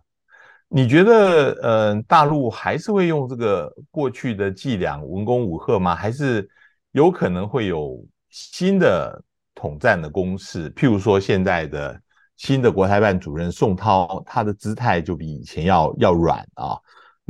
[0.69, 5.95] 你觉得呃大陆还是会用这个过去的伎俩文攻武吓吗？
[5.95, 6.49] 还是
[6.91, 9.23] 有可能会有新的
[9.55, 10.69] 统战的攻势？
[10.75, 11.97] 譬如说现在的
[12.37, 16.77] 新的国台办主任宋涛，他的姿态就比以前要要软啊。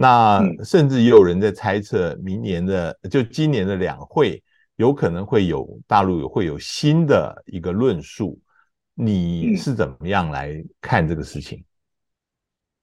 [0.01, 4.41] 那甚至也有人在猜测，明年的就今年的两会
[4.77, 8.39] 有可能会有大陆有会有新的一个论述，
[8.95, 11.65] 你是怎么样来看这个事情？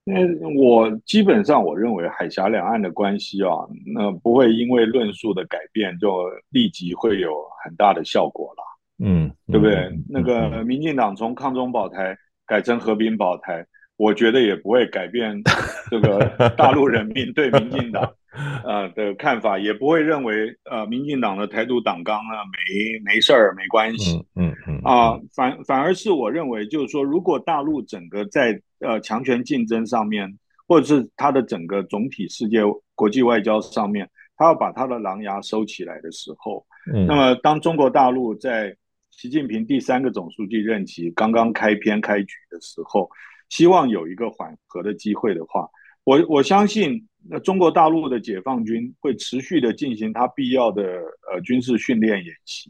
[0.03, 0.13] 那，
[0.59, 3.49] 我基本上我认为海峡两岸的关系啊，
[3.95, 7.31] 那不会因为论述的改变就立即会有
[7.63, 8.63] 很大的效果了。
[8.99, 9.75] 嗯，对不对？
[9.75, 13.65] 嗯，那个民进党从抗中保台改成和平保台。
[13.97, 15.41] 我觉得也不会改变
[15.89, 16.25] 这个
[16.57, 18.13] 大陆人民对民进党
[18.65, 30.37] 呃的看法，也不会认为呃民进党的台独党纲呢没没事儿没关系，嗯嗯啊反反而是我认为就是说，如果大陆整个在呃强权竞争上面，
[30.67, 32.59] 或者是它的整个总体世界
[32.95, 38.75] 国际外交上面，它要把它的狼牙收起来的时候，嗯，那么当中国大陆在
[39.09, 43.09] 习近平第三个总书记任期刚刚开篇开局的时候。
[43.49, 45.69] 希望有一个缓和的机会的话，
[46.03, 50.83] 我我相信，那中国大陆的解放军会持续的进行他必要的
[51.31, 52.69] 呃军事训练演习，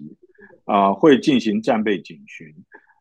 [0.66, 2.48] 啊、会进行战备警巡。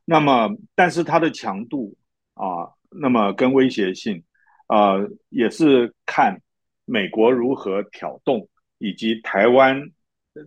[0.04, 1.96] 那么，但是它的强度
[2.34, 4.22] 啊、那么跟威胁性，
[4.66, 4.96] 啊、
[5.28, 6.40] 也是看
[6.84, 8.48] 美国如何挑动，
[8.78, 9.80] 以及台湾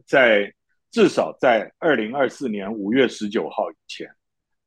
[0.05, 0.53] 在
[0.91, 4.07] 至少在二零二四年五月十九号以前，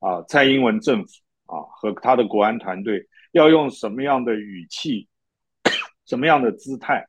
[0.01, 1.13] 啊、蔡英文政府。
[1.51, 5.09] 啊，和他的国安团队要用什么样的语气、
[6.07, 7.05] 什么样的姿态，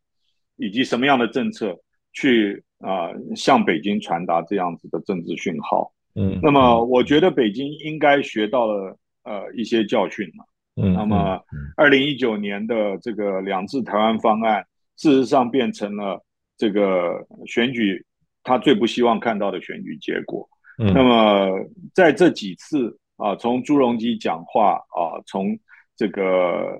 [0.55, 1.79] 以及什么样的政策
[2.11, 5.93] 去啊、呃、向北京传达这样子的政治讯号？
[6.15, 10.43] 嗯，那么我觉得北京应该学到了呃一些教训嘛。
[10.75, 11.39] 嗯，那么
[11.77, 14.65] 二零一九年的这个两制台湾方案，
[14.97, 16.19] 事实上变成了
[16.57, 18.03] 这个选举
[18.41, 20.49] 他最不希望看到的选举结果。
[20.79, 21.59] 嗯，那么
[21.93, 22.97] 在这几次。
[23.21, 25.57] 啊，从朱镕基讲话啊，从
[25.95, 26.75] 这个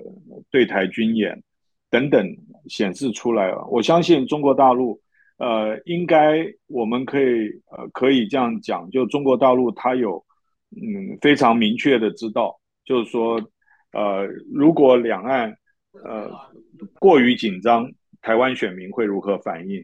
[0.49, 1.43] 对台军演
[1.91, 2.27] 等等
[2.67, 4.99] 显示出来了，我相信中国大陆，
[5.37, 10.25] 呃，应该我们可以呃可以这样讲，就中国大陆它有
[10.71, 13.39] 嗯非常明确的知道，就是说，
[13.91, 15.55] 呃，如果两岸
[16.03, 16.31] 呃
[16.99, 17.87] 过于紧张，
[18.19, 19.79] 台湾选民会如何反应？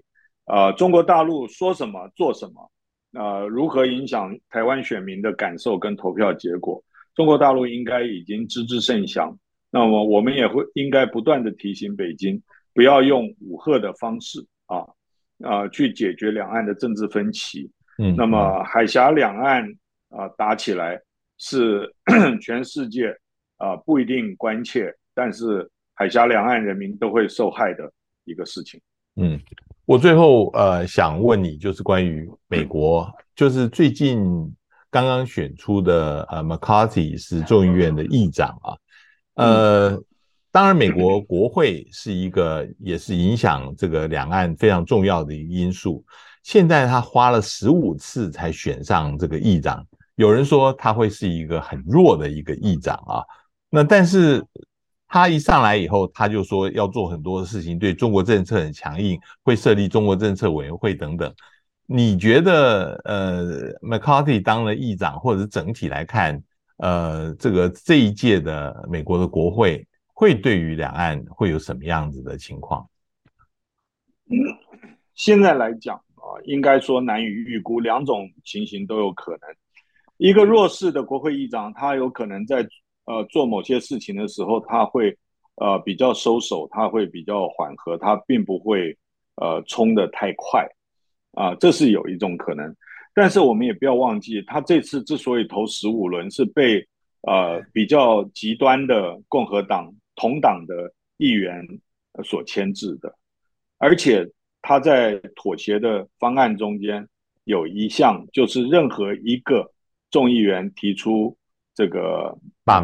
[0.46, 2.72] 啊、呃，中国大陆说什么做什么？
[3.14, 6.84] 呃，如何影响台湾选民的感受跟投票结果？
[7.16, 9.36] 中国大陆应该已经知之甚详。
[9.72, 12.42] 那么，我们也会应该不断的提醒北京，
[12.74, 14.78] 不要用武吓的方式啊
[15.44, 17.72] 啊、呃、去解决两岸的政治分歧。
[17.98, 19.64] 嗯，那么海峡两岸
[20.10, 21.02] 啊、呃、打起来
[21.38, 21.92] 是
[22.42, 23.10] 全世界
[23.58, 27.92] 啊、呃、不一定关切，但是海峡两岸人民都会受害的
[28.26, 28.80] 一个事情。
[29.16, 29.40] 嗯。
[29.88, 34.22] 我最后呃想问你，就是关于美国，就是最近
[34.92, 38.76] 刚刚选出的呃 McCarthy 是众议院的议长啊，
[39.36, 39.98] 呃，
[40.52, 46.04] 当然美国国会是一个也是影响这个两岸非常重要的一个因素。
[46.44, 53.24] 现在他花了十五次才选上这个议长，有人说他会是一个很弱的一个议长啊，
[53.70, 54.46] 那但是。
[55.10, 61.34] 他一上来以后，他就说要做很多的事情，对中国政策很强硬，会设立中国政策委员会等等。
[61.86, 66.44] 你觉得，呃，McCarthy 当了议长，或者是整体来看，
[66.78, 72.86] 呃，这个这一届的美国的国会会对于两岸会有什么样子的情况？
[75.16, 79.40] 现在来讲啊，应该说难以预估，两种情形都有可能。
[80.18, 82.68] 一个弱势的国会议长，他有可能在。
[83.08, 85.18] 呃，做某些事情的时候，他会
[85.56, 88.98] 呃比较收手，他会比较缓和，他并不会
[89.36, 90.68] 呃冲得太快
[91.32, 92.76] 啊，这是有一种可能。
[93.14, 96.86] 但是我们也不要忘记，他这次之所以投十五轮，是被
[97.22, 101.66] 呃比较极端的共和党同党的议员
[102.26, 103.16] 所牵制的，
[103.78, 104.30] 而且
[104.62, 107.08] 他在妥协的方案中间
[107.46, 109.72] 有一项，就是任何一个
[110.12, 111.38] 众议员提出。
[111.78, 112.36] 这个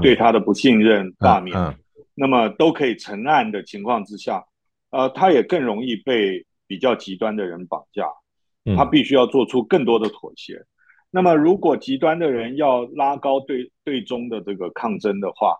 [0.04, 1.76] 对他的不信任罢免，嗯嗯、
[2.14, 4.46] 那么都可以成案的情况之下，
[4.92, 8.08] 呃，他也更容易被比较极端的人绑架，
[8.78, 10.54] 他必须要做出更多的妥协。
[10.58, 10.68] 嗯、
[11.10, 15.58] 那么，如果极端的人要拉高对对中的这个抗争的话，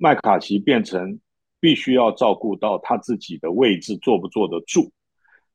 [0.00, 1.20] 麦卡锡变成
[1.60, 4.90] 必须要照顾到他自己的位置坐不坐得住。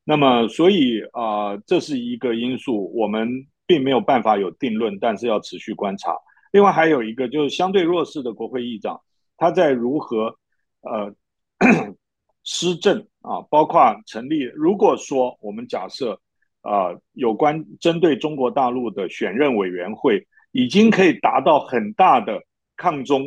[0.05, 3.28] 那么，所以啊、呃，这是一个因素，我们
[3.67, 6.15] 并没有办法有定论，但是要持续观察。
[6.52, 9.00] 另外还有一个就是相对弱势的国会议长，
[9.38, 10.36] 他在如何
[10.82, 11.14] 呃
[12.43, 14.43] 施政啊，包括成立。
[14.56, 16.20] 如果说我们假设
[16.62, 22.41] 啊、呃，有关针对中国大陆的选任委员会已经可以达到很大的
[22.76, 23.24] 抗中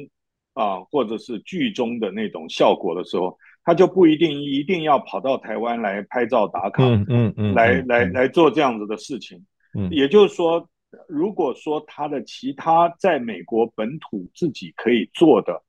[0.55, 3.39] 啊，或者是剧中的那种效果的时候。
[3.65, 9.41] 他就不一定一定要跑到台湾来拍照打卡，嗯嗯嗯，来来来做这样子的事情。
[9.79, 10.69] 嗯，也就是说，
[11.09, 15.63] 如果说他的其他在美国本土自己可以做的，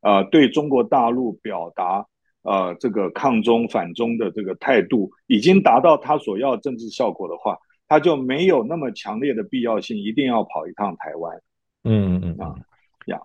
[0.00, 2.06] 呃，对中国大陆表达
[2.42, 7.58] 呃这个抗中反中的这个态度，已经达到他所要政治效果的话，
[7.88, 11.36] 他就没有那么强烈的必要性，一定要跑一趟台湾。
[11.84, 12.54] 嗯嗯嗯啊，
[13.06, 13.20] 这样。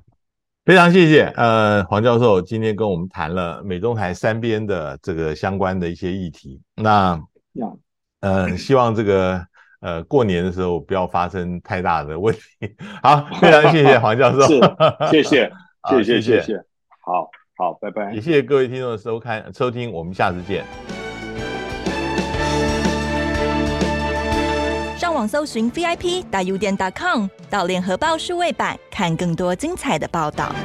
[0.66, 6.62] 非常谢谢，呃，黄教授今天跟我们谈了美中台三边的这个相关的一些议题。
[6.76, 7.22] 那，
[8.22, 9.46] 呃，希望这个
[9.84, 12.42] 呃过年的时候不要发生太大的问题。
[13.04, 14.60] 好，非常谢谢黄教授，是，
[15.12, 15.52] 谢谢，
[15.90, 16.58] 谢谢，谢谢，
[17.06, 18.14] 好好，拜拜。
[18.14, 20.64] 也谢谢各位听众的收看收听，我们下次见。
[24.98, 30.56] 上网搜寻 VIP 大 U 点 .com，到联合报数位版看更多精彩的报道。